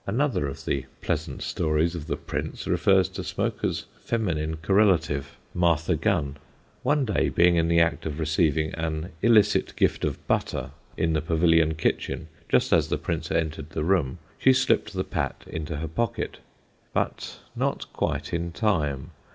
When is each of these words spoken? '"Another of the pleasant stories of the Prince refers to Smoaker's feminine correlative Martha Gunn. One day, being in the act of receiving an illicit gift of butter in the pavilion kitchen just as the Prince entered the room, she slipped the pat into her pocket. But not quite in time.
'"Another 0.06 0.46
of 0.46 0.66
the 0.66 0.84
pleasant 1.00 1.40
stories 1.40 1.94
of 1.94 2.06
the 2.06 2.18
Prince 2.18 2.66
refers 2.66 3.08
to 3.08 3.24
Smoaker's 3.24 3.86
feminine 4.04 4.58
correlative 4.58 5.38
Martha 5.54 5.96
Gunn. 5.96 6.36
One 6.82 7.06
day, 7.06 7.30
being 7.30 7.56
in 7.56 7.68
the 7.68 7.80
act 7.80 8.04
of 8.04 8.20
receiving 8.20 8.74
an 8.74 9.12
illicit 9.22 9.74
gift 9.74 10.04
of 10.04 10.18
butter 10.26 10.72
in 10.98 11.14
the 11.14 11.22
pavilion 11.22 11.76
kitchen 11.76 12.28
just 12.50 12.74
as 12.74 12.88
the 12.90 12.98
Prince 12.98 13.30
entered 13.30 13.70
the 13.70 13.84
room, 13.84 14.18
she 14.36 14.52
slipped 14.52 14.92
the 14.92 15.02
pat 15.02 15.44
into 15.46 15.76
her 15.78 15.88
pocket. 15.88 16.40
But 16.92 17.38
not 17.56 17.90
quite 17.94 18.34
in 18.34 18.52
time. 18.52 19.12